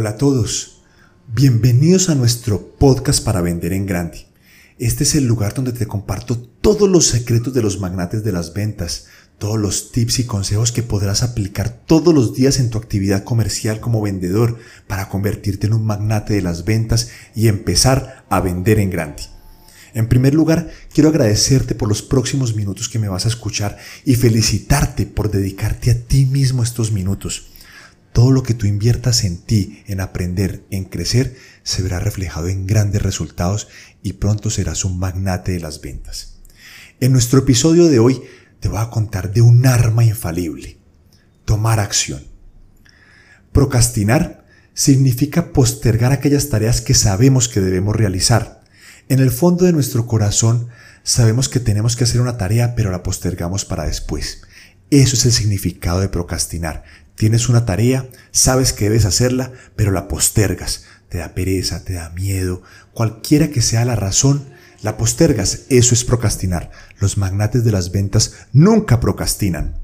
Hola 0.00 0.10
a 0.10 0.16
todos, 0.16 0.80
bienvenidos 1.34 2.08
a 2.08 2.14
nuestro 2.14 2.72
podcast 2.78 3.22
para 3.22 3.42
vender 3.42 3.74
en 3.74 3.84
grande. 3.84 4.28
Este 4.78 5.04
es 5.04 5.14
el 5.14 5.26
lugar 5.26 5.52
donde 5.52 5.72
te 5.72 5.84
comparto 5.84 6.38
todos 6.38 6.88
los 6.88 7.04
secretos 7.04 7.52
de 7.52 7.60
los 7.60 7.80
magnates 7.80 8.24
de 8.24 8.32
las 8.32 8.54
ventas, 8.54 9.08
todos 9.36 9.58
los 9.58 9.92
tips 9.92 10.20
y 10.20 10.24
consejos 10.24 10.72
que 10.72 10.82
podrás 10.82 11.22
aplicar 11.22 11.68
todos 11.68 12.14
los 12.14 12.32
días 12.32 12.60
en 12.60 12.70
tu 12.70 12.78
actividad 12.78 13.24
comercial 13.24 13.80
como 13.80 14.00
vendedor 14.00 14.56
para 14.86 15.10
convertirte 15.10 15.66
en 15.66 15.74
un 15.74 15.84
magnate 15.84 16.32
de 16.32 16.40
las 16.40 16.64
ventas 16.64 17.10
y 17.34 17.48
empezar 17.48 18.24
a 18.30 18.40
vender 18.40 18.78
en 18.78 18.88
grande. 18.88 19.24
En 19.92 20.08
primer 20.08 20.32
lugar, 20.32 20.70
quiero 20.94 21.10
agradecerte 21.10 21.74
por 21.74 21.90
los 21.90 22.00
próximos 22.00 22.56
minutos 22.56 22.88
que 22.88 22.98
me 22.98 23.10
vas 23.10 23.26
a 23.26 23.28
escuchar 23.28 23.76
y 24.06 24.14
felicitarte 24.14 25.04
por 25.04 25.30
dedicarte 25.30 25.90
a 25.90 26.00
ti 26.00 26.24
mismo 26.24 26.62
estos 26.62 26.90
minutos. 26.90 27.49
Todo 28.12 28.32
lo 28.32 28.42
que 28.42 28.54
tú 28.54 28.66
inviertas 28.66 29.24
en 29.24 29.38
ti, 29.38 29.82
en 29.86 30.00
aprender, 30.00 30.64
en 30.70 30.84
crecer, 30.84 31.36
se 31.62 31.82
verá 31.82 32.00
reflejado 32.00 32.48
en 32.48 32.66
grandes 32.66 33.02
resultados 33.02 33.68
y 34.02 34.14
pronto 34.14 34.50
serás 34.50 34.84
un 34.84 34.98
magnate 34.98 35.52
de 35.52 35.60
las 35.60 35.80
ventas. 35.80 36.38
En 36.98 37.12
nuestro 37.12 37.38
episodio 37.38 37.86
de 37.86 37.98
hoy 37.98 38.20
te 38.58 38.68
voy 38.68 38.78
a 38.78 38.90
contar 38.90 39.32
de 39.32 39.40
un 39.40 39.64
arma 39.66 40.04
infalible, 40.04 40.78
tomar 41.44 41.80
acción. 41.80 42.24
Procrastinar 43.52 44.44
significa 44.74 45.52
postergar 45.52 46.12
aquellas 46.12 46.48
tareas 46.48 46.80
que 46.80 46.94
sabemos 46.94 47.48
que 47.48 47.60
debemos 47.60 47.96
realizar. 47.96 48.60
En 49.08 49.20
el 49.20 49.30
fondo 49.30 49.64
de 49.64 49.72
nuestro 49.72 50.06
corazón 50.06 50.68
sabemos 51.02 51.48
que 51.48 51.60
tenemos 51.60 51.96
que 51.96 52.04
hacer 52.04 52.20
una 52.20 52.38
tarea 52.38 52.74
pero 52.74 52.90
la 52.90 53.02
postergamos 53.02 53.64
para 53.64 53.84
después. 53.84 54.42
Eso 54.90 55.16
es 55.16 55.24
el 55.24 55.32
significado 55.32 56.00
de 56.00 56.08
procrastinar. 56.08 56.84
Tienes 57.20 57.50
una 57.50 57.66
tarea, 57.66 58.08
sabes 58.30 58.72
que 58.72 58.86
debes 58.86 59.04
hacerla, 59.04 59.52
pero 59.76 59.90
la 59.90 60.08
postergas. 60.08 60.84
Te 61.10 61.18
da 61.18 61.34
pereza, 61.34 61.84
te 61.84 61.92
da 61.92 62.08
miedo, 62.08 62.62
cualquiera 62.94 63.50
que 63.50 63.60
sea 63.60 63.84
la 63.84 63.94
razón, 63.94 64.46
la 64.80 64.96
postergas. 64.96 65.64
Eso 65.68 65.92
es 65.92 66.02
procrastinar. 66.02 66.70
Los 66.98 67.18
magnates 67.18 67.62
de 67.62 67.72
las 67.72 67.92
ventas 67.92 68.36
nunca 68.54 69.00
procrastinan. 69.00 69.74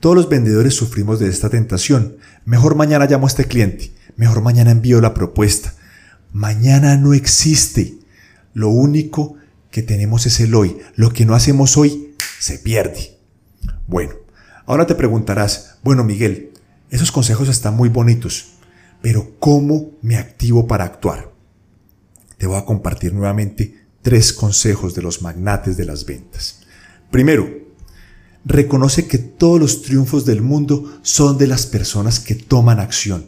Todos 0.00 0.16
los 0.16 0.28
vendedores 0.28 0.74
sufrimos 0.74 1.20
de 1.20 1.28
esta 1.28 1.50
tentación. 1.50 2.16
Mejor 2.44 2.74
mañana 2.74 3.06
llamo 3.06 3.26
a 3.26 3.30
este 3.30 3.44
cliente. 3.44 3.92
Mejor 4.16 4.42
mañana 4.42 4.72
envío 4.72 5.00
la 5.00 5.14
propuesta. 5.14 5.74
Mañana 6.32 6.96
no 6.96 7.14
existe. 7.14 7.94
Lo 8.54 8.70
único 8.70 9.36
que 9.70 9.84
tenemos 9.84 10.26
es 10.26 10.40
el 10.40 10.56
hoy. 10.56 10.78
Lo 10.96 11.12
que 11.12 11.24
no 11.26 11.36
hacemos 11.36 11.76
hoy 11.76 12.16
se 12.40 12.58
pierde. 12.58 13.20
Bueno, 13.86 14.14
Ahora 14.70 14.86
te 14.86 14.94
preguntarás, 14.94 15.78
bueno 15.82 16.04
Miguel, 16.04 16.52
esos 16.90 17.10
consejos 17.10 17.48
están 17.48 17.74
muy 17.74 17.88
bonitos, 17.88 18.50
pero 19.02 19.34
¿cómo 19.40 19.98
me 20.00 20.16
activo 20.16 20.68
para 20.68 20.84
actuar? 20.84 21.32
Te 22.38 22.46
voy 22.46 22.56
a 22.56 22.64
compartir 22.64 23.12
nuevamente 23.12 23.84
tres 24.00 24.32
consejos 24.32 24.94
de 24.94 25.02
los 25.02 25.22
magnates 25.22 25.76
de 25.76 25.86
las 25.86 26.06
ventas. 26.06 26.60
Primero, 27.10 27.50
reconoce 28.44 29.08
que 29.08 29.18
todos 29.18 29.58
los 29.58 29.82
triunfos 29.82 30.24
del 30.24 30.40
mundo 30.40 31.00
son 31.02 31.36
de 31.36 31.48
las 31.48 31.66
personas 31.66 32.20
que 32.20 32.36
toman 32.36 32.78
acción. 32.78 33.26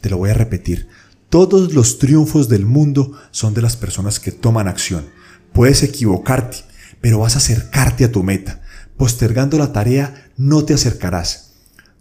Te 0.00 0.08
lo 0.08 0.16
voy 0.16 0.30
a 0.30 0.34
repetir. 0.34 0.88
Todos 1.28 1.74
los 1.74 1.98
triunfos 1.98 2.48
del 2.48 2.64
mundo 2.64 3.12
son 3.32 3.52
de 3.52 3.60
las 3.60 3.76
personas 3.76 4.18
que 4.18 4.32
toman 4.32 4.66
acción. 4.66 5.04
Puedes 5.52 5.82
equivocarte, 5.82 6.56
pero 7.02 7.18
vas 7.18 7.34
a 7.34 7.38
acercarte 7.40 8.06
a 8.06 8.12
tu 8.12 8.22
meta. 8.22 8.59
Postergando 9.00 9.56
la 9.56 9.72
tarea 9.72 10.30
no 10.36 10.66
te 10.66 10.74
acercarás. 10.74 11.52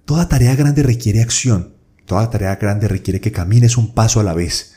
Toda 0.04 0.28
tarea 0.28 0.54
grande 0.58 0.84
requiere 0.84 1.22
acción. 1.22 1.76
Toda 2.06 2.30
tarea 2.30 2.58
grande 2.58 2.90
requiere 2.90 3.22
que 3.22 3.32
camines 3.32 3.78
un 3.78 3.94
paso 3.94 4.20
a 4.20 4.24
la 4.24 4.34
vez. 4.34 4.74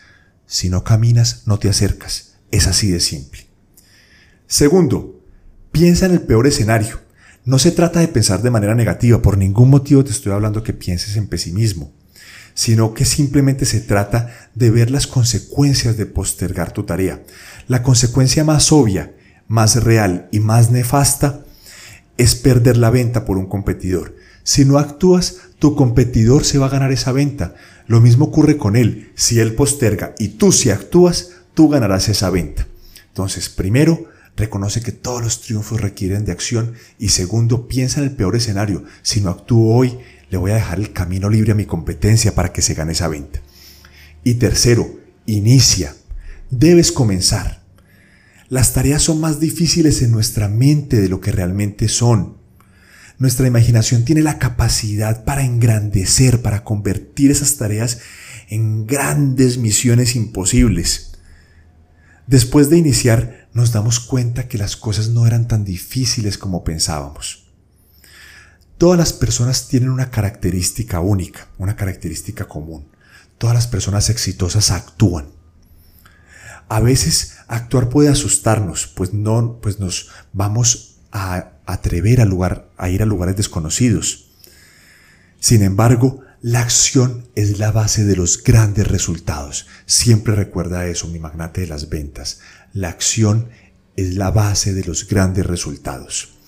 Si 0.47 0.71
no 0.71 0.84
caminas, 0.84 1.43
no 1.47 1.59
te 1.59 1.69
acercas. 1.69 2.34
Es 2.53 2.69
así 2.69 2.93
de 2.93 3.00
simple. 3.00 3.49
Segundo, 4.47 5.21
piensa 5.72 6.06
en 6.06 6.12
el 6.12 6.21
peor 6.21 6.47
escenario. 6.47 7.00
No 7.44 7.59
se 7.59 7.72
trata 7.72 7.99
de 7.99 8.06
pensar 8.06 8.41
de 8.41 8.53
manera 8.53 8.77
negativa, 8.77 9.21
por 9.21 9.37
ningún 9.37 9.71
motivo 9.71 10.05
te 10.05 10.12
estoy 10.12 10.31
hablando 10.31 10.62
que 10.62 10.72
pienses 10.72 11.16
en 11.16 11.27
pesimismo, 11.27 11.93
sino 12.55 12.94
que 12.94 13.05
simplemente 13.05 13.65
se 13.65 13.81
trata 13.81 14.32
de 14.55 14.71
ver 14.71 14.93
las 14.93 15.09
consecuencias 15.09 15.97
de 15.97 16.06
postergar 16.06 16.71
tu 16.71 16.84
tarea. 16.84 17.21
La 17.66 17.82
consecuencia 17.82 18.44
más 18.44 18.71
obvia, 18.71 19.12
más 19.49 19.82
real 19.82 20.28
y 20.31 20.38
más 20.38 20.71
nefasta 20.71 21.47
es 22.17 22.34
perder 22.34 22.77
la 22.77 22.91
venta 22.91 23.25
por 23.25 23.39
un 23.39 23.47
competidor. 23.47 24.17
Si 24.45 24.65
no 24.65 24.78
actúas, 24.78 25.39
tu 25.59 25.77
competidor 25.77 26.45
se 26.45 26.59
va 26.59 26.67
a 26.67 26.71
ganar 26.71 26.93
esa 26.93 27.12
venta. 27.12 27.55
Lo 27.87 28.00
mismo 28.00 28.27
ocurre 28.27 28.56
con 28.56 28.77
él. 28.77 29.12
Si 29.15 29.39
él 29.41 29.55
posterga 29.55 30.15
y 30.19 30.28
tú 30.28 30.53
si 30.53 30.71
actúas, 30.71 31.31
tú 31.55 31.69
ganarás 31.69 32.09
esa 32.09 32.31
venta. 32.31 32.67
Entonces, 33.09 33.49
primero, 33.49 34.06
reconoce 34.37 34.81
que 34.81 34.93
todos 34.93 35.23
los 35.23 35.41
triunfos 35.43 35.81
requieren 35.81 36.25
de 36.25 36.33
acción 36.33 36.75
y 36.99 37.11
segundo, 37.11 37.69
piensa 37.69 38.00
en 38.00 38.06
el 38.09 38.17
peor 38.17 38.37
escenario. 38.37 38.84
Si 39.03 39.21
no 39.21 39.31
actúo 39.31 39.75
hoy, 39.75 39.99
le 40.31 40.39
voy 40.39 40.50
a 40.50 40.56
dejar 40.56 40.79
el 40.79 40.93
camino 40.93 41.29
libre 41.29 41.53
a 41.53 41.56
mi 41.56 41.67
competencia 41.67 42.34
para 42.34 42.53
que 42.53 42.62
se 42.62 42.75
gane 42.75 42.93
esa 42.93 43.09
venta. 43.09 43.41
Y 44.25 44.34
tercero, 44.34 44.89
inicia. 45.27 45.94
Debes 46.50 46.91
comenzar. 46.91 47.62
Las 48.52 48.74
tareas 48.74 49.00
son 49.00 49.18
más 49.18 49.40
difíciles 49.40 50.02
en 50.02 50.10
nuestra 50.10 50.46
mente 50.46 51.00
de 51.00 51.08
lo 51.08 51.22
que 51.22 51.32
realmente 51.32 51.88
son. 51.88 52.36
Nuestra 53.16 53.46
imaginación 53.46 54.04
tiene 54.04 54.20
la 54.20 54.38
capacidad 54.38 55.24
para 55.24 55.42
engrandecer, 55.42 56.42
para 56.42 56.62
convertir 56.62 57.30
esas 57.30 57.56
tareas 57.56 58.00
en 58.50 58.86
grandes 58.86 59.56
misiones 59.56 60.16
imposibles. 60.16 61.12
Después 62.26 62.68
de 62.68 62.76
iniciar, 62.76 63.48
nos 63.54 63.72
damos 63.72 64.00
cuenta 64.00 64.48
que 64.48 64.58
las 64.58 64.76
cosas 64.76 65.08
no 65.08 65.26
eran 65.26 65.48
tan 65.48 65.64
difíciles 65.64 66.36
como 66.36 66.62
pensábamos. 66.62 67.50
Todas 68.76 68.98
las 68.98 69.14
personas 69.14 69.69
tienen 69.69 69.88
una 69.88 70.10
característica 70.10 71.00
única, 71.00 71.48
una 71.56 71.74
característica 71.74 72.44
común. 72.44 72.86
Todas 73.38 73.54
las 73.54 73.66
personas 73.66 74.10
exitosas 74.10 74.70
actúan. 74.70 75.40
A 76.72 76.81
veces 76.81 77.34
actuar 77.49 77.91
puede 77.91 78.09
asustarnos, 78.09 78.87
pues 78.87 79.12
no, 79.12 79.59
pues 79.60 79.78
nos 79.78 80.09
vamos 80.33 81.00
a 81.12 81.50
atrever 81.66 82.22
a, 82.22 82.25
lugar, 82.25 82.71
a 82.78 82.88
ir 82.88 83.03
a 83.03 83.05
lugares 83.05 83.37
desconocidos. 83.37 84.31
Sin 85.38 85.62
embargo, 85.62 86.22
la 86.41 86.61
acción 86.61 87.28
es 87.34 87.59
la 87.59 87.72
base 87.72 88.06
de 88.06 88.16
los 88.16 88.43
grandes 88.43 88.88
resultados. 88.88 89.66
Siempre 89.84 90.34
recuerda 90.34 90.87
eso, 90.87 91.09
mi 91.09 91.19
magnate 91.19 91.61
de 91.61 91.66
las 91.66 91.91
ventas. 91.91 92.41
La 92.72 92.88
acción 92.88 93.50
es 93.97 94.15
la 94.15 94.31
base 94.31 94.72
de 94.72 94.84
los 94.84 95.06
grandes 95.06 95.44
resultados. 95.44 96.38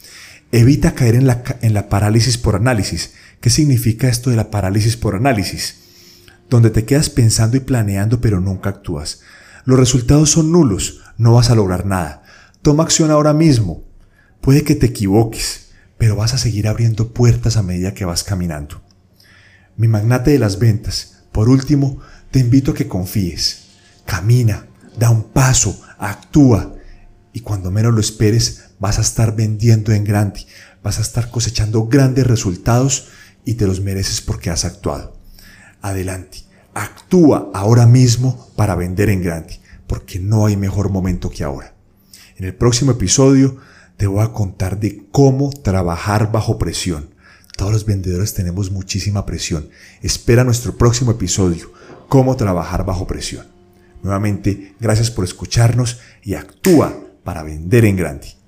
Evita 0.53 0.95
caer 0.95 1.17
en 1.17 1.27
la, 1.27 1.45
en 1.61 1.75
la 1.75 1.91
parálisis 1.91 2.39
por 2.39 2.57
análisis. 2.57 3.13
¿Qué 3.43 3.51
significa 3.51 4.09
esto 4.09 4.31
de 4.31 4.37
la 4.37 4.51
parálisis 4.51 4.97
por 4.97 5.17
análisis? 5.17 5.81
Donde 6.49 6.71
te 6.71 6.87
quedas 6.87 7.11
pensando 7.11 7.59
y 7.59 7.61
planeando 7.61 8.23
pero 8.23 8.41
nunca 8.41 8.71
actúas. 8.71 9.21
Los 9.65 9.79
resultados 9.79 10.31
son 10.31 10.53
nulos, 10.53 11.01
no 11.17 11.33
vas 11.33 11.51
a 11.51 11.55
lograr 11.55 11.87
nada. 11.87 12.23
Toma 12.61 12.83
acción 12.83 13.11
ahora 13.11 13.33
mismo. 13.33 13.85
Puede 14.41 14.63
que 14.63 14.75
te 14.75 14.87
equivoques, 14.87 15.71
pero 15.97 16.17
vas 16.17 16.35
a 16.35 16.39
seguir 16.39 16.69
abriendo 16.69 17.13
puertas 17.13 17.57
a 17.57 17.63
medida 17.63 17.95
que 17.95 18.05
vas 18.05 18.25
caminando. 18.25 18.83
Mi 19.77 19.89
magnate 19.89 20.33
de 20.33 20.39
las 20.39 20.59
ventas, 20.59 21.25
por 21.33 21.49
último, 21.49 22.01
te 22.31 22.41
invito 22.41 22.73
a 22.73 22.75
que 22.75 22.89
confíes. 22.89 23.65
Camina, 24.05 24.67
da 24.99 25.11
un 25.11 25.25
paso, 25.25 25.81
actúa. 25.99 26.75
Y 27.33 27.41
cuando 27.41 27.71
menos 27.71 27.95
lo 27.95 28.01
esperes, 28.01 28.71
vas 28.79 28.99
a 28.99 29.03
estar 29.03 29.35
vendiendo 29.35 29.93
en 29.93 30.05
grande, 30.05 30.47
vas 30.83 30.99
a 30.99 31.03
estar 31.03 31.31
cosechando 31.31 31.87
grandes 31.87 32.27
resultados 32.27 33.09
y 33.45 33.55
te 33.55 33.67
los 33.67 33.81
mereces 33.81 34.21
porque 34.21 34.51
has 34.51 34.65
actuado. 34.65 35.19
Adelante. 35.81 36.44
Actúa 36.75 37.51
ahora 37.55 37.87
mismo 37.87 38.49
para 38.57 38.75
vender 38.75 39.09
en 39.09 39.23
grande, 39.23 39.61
porque 39.87 40.19
no 40.19 40.47
hay 40.47 40.57
mejor 40.57 40.91
momento 40.91 41.31
que 41.31 41.45
ahora. 41.45 41.75
En 42.37 42.45
el 42.45 42.55
próximo 42.55 42.93
episodio 42.93 43.57
te 43.97 44.07
voy 44.07 44.25
a 44.25 44.33
contar 44.33 44.81
de 44.81 45.07
cómo 45.11 45.51
trabajar 45.51 46.33
bajo 46.33 46.59
presión. 46.59 47.11
Todos 47.57 47.73
los 47.73 47.87
vendedores 47.87 48.35
tenemos 48.35 48.71
muchísima 48.73 49.25
presión. 49.25 49.69
Espera 50.03 50.43
nuestro 50.43 50.77
próximo 50.77 51.13
episodio, 51.13 51.71
cómo 52.09 52.37
trabajar 52.37 52.85
bajo 52.85 53.07
presión. 53.07 53.47
Nuevamente, 54.03 54.75
gracias 54.81 55.11
por 55.11 55.25
escucharnos 55.25 56.01
y 56.23 56.35
actúa 56.35 56.95
para 57.23 57.43
vender 57.43 57.85
en 57.85 57.97
grande. 57.97 58.44